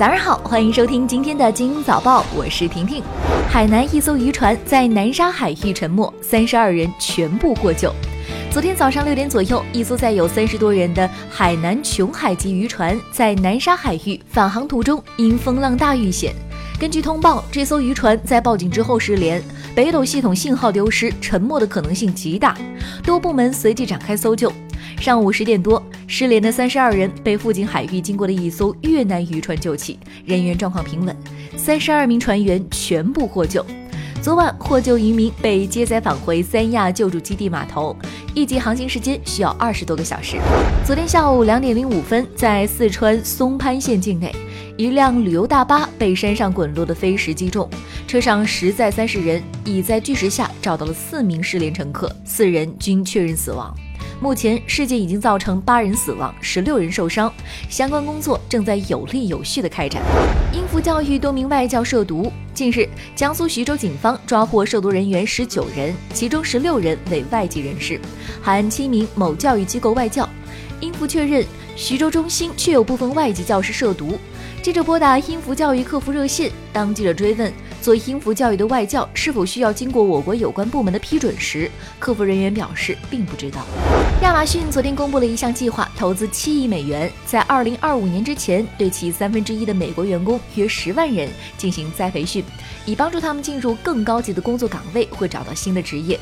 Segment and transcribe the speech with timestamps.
[0.00, 3.04] 早上好，欢迎收听今天的精英早报，我是婷婷。
[3.50, 7.92] 海南一艘渔船在南沙海域沉没，三十二人全部获救。
[8.50, 16.34] 昨天早上六点左右，一艘载有三十多人的海南琼海级渔船在南沙海域返航途中，因风浪大遇险。
[16.78, 19.42] 根据通报，这艘渔船在报警之后失联，
[19.74, 22.56] 北斗系统信号丢失，沉没的可能性极大。
[23.04, 24.50] 多部门随即展开搜救。
[24.98, 25.82] 上午十点多，
[26.12, 31.16] 失联的三十二人被附近海域经过的一艘越南渔船救起，人员状况平稳，
[31.56, 33.64] 三十二名船员全部获救。
[34.20, 37.96] 昨晚获救渔民被接载返回三亚救助基地码头，
[38.34, 40.36] 预计航行时间需要二十多个小时。
[40.84, 44.34] 昨天下午两点零五分，在四川松潘县境内，
[44.76, 47.70] 一辆旅游大巴被山上滚落的飞石击中，
[48.08, 53.72] 车上实载三十人，已在巨石下找到了四名失联乘客，四人均确认死亡。
[54.20, 57.32] 目前事件已经造成八人死亡，十六人受伤，
[57.70, 60.02] 相关工作正在有力有序的开展。
[60.52, 67.98] 英孚教育多名外教涉毒，近日，江苏徐州警方抓获涉毒人员十九人，其中十六人为外籍人士，
[68.42, 70.28] 含七名某教育机构外教。
[70.80, 71.42] 英孚确认，
[71.74, 74.18] 徐州中心确有部分外籍教师涉毒。
[74.62, 77.50] 记者拨打英孚教育客服热线，当记者追问。
[77.80, 83.64] 做英孚教育的外教是否需要经过我国有关部门的批准时，客服人员表示并不知道。
[84.22, 92.44] 亚马逊昨天公布了一项计划，投资七亿美元，在二零二五年之前对其三分之一的美国员工约十万人进行再培训，
[92.84, 96.20] 以帮助他们进入更高级的工作岗位或找到新的职业。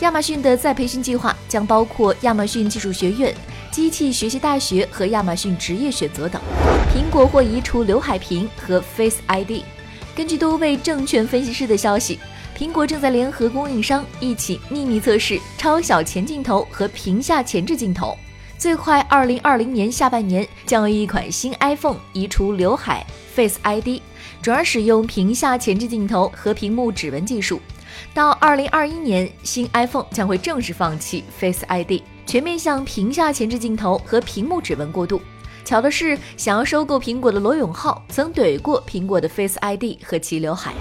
[0.00, 3.34] 亚马逊的再培训计划将包括亚马逊技术学院、
[3.70, 6.40] 机器学习大学和亚马逊职业选择等。
[6.94, 9.62] 苹果或移除刘海屏和 Face ID。
[10.18, 12.18] 根据多位证券分析师的消息，
[12.58, 18.18] 苹果正在联合供应商一起秘密测试超小前镜头和屏下前置镜头，
[18.58, 24.02] 最快二零二零年下半年将有一款新 iPhone 移除刘海 Face ID，
[24.42, 27.60] 转而使用屏下前置镜头和屏幕指纹技术。
[28.12, 35.22] 到二零二一年，新 iPhone 将会正式放弃 Face ID，全面向屏下前置镜头和屏幕指纹过渡。
[35.68, 40.72] 巧的是，想要收购苹果的罗永浩曾怼过苹果的 Face ID 和齐刘海。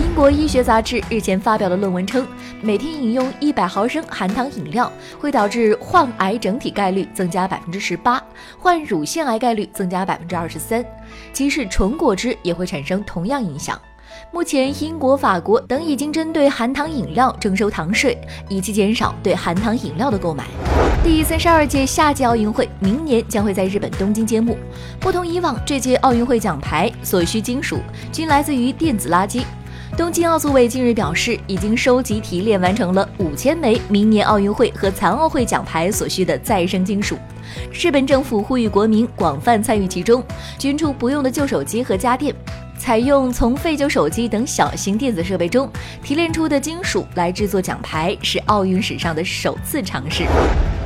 [0.00, 2.26] 英国医学杂志日前发表的论文称，
[2.60, 8.20] 每天饮用一百毫升含糖饮料会导致患癌整体概率增加百分之十八，
[8.58, 10.84] 患乳腺癌概率增加百分之二十三。
[11.32, 13.80] 即使纯果汁也会产生同样影响。
[14.32, 20.46] 目前，英国、法国等已经针对含糖饮料征收糖税，以期减少对含糖饮料的购买。
[21.04, 24.56] 第三十二届夏季奥运会明年将会在日本东京揭幕。
[25.00, 27.80] 不同以往，这届奥运会奖牌所需金属
[28.12, 29.42] 均来自于电子垃圾。
[29.96, 37.18] 东京奥组委近日表示，已经收集提炼完成了五千枚明年奥运会和残奥会奖牌所需的再生金属。
[37.72, 40.22] 日本政府呼吁国民广泛参与其中，
[40.56, 42.32] 捐出不用的旧手机和家电。
[42.78, 45.68] 采用从废旧手机等小型电子设备中
[46.02, 50.24] 提炼出的金属来制作奖牌，是奥运史上的首次尝试。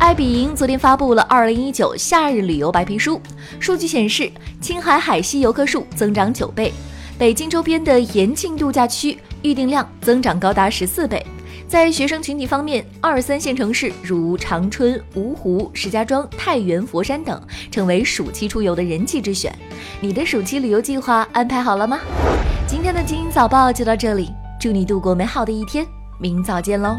[0.06, 3.20] 爱彼迎昨天发布了二零一九夏日旅游白皮书，
[3.58, 4.30] 数据显示，
[4.60, 6.72] 青海海西游客数增长九倍，
[7.18, 11.20] 北京周边的延庆度假区预订量增长高达十四倍。
[11.66, 17.42] 在学生群体方面，二三线城市如长春、芜湖、石家庄、太原、佛山等
[17.72, 19.52] 成为暑期出游的人气之选。
[20.00, 21.98] 你的暑期旅游计划安排好了吗？
[22.68, 24.30] 今天的精英早报就到这里，
[24.60, 25.84] 祝你度过美好的一天，
[26.20, 26.96] 明早见喽！